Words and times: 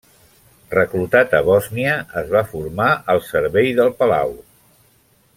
Reclutat 0.75 1.35
a 1.39 1.41
Bòsnia, 1.49 1.91
es 2.21 2.31
va 2.35 2.43
formar 2.53 2.87
al 3.15 3.21
servei 3.27 3.69
del 3.81 3.93
palau. 4.01 4.33